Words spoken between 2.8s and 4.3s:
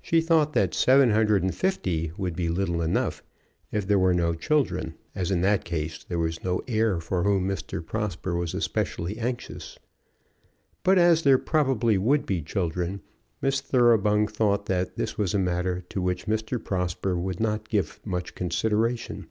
enough if there were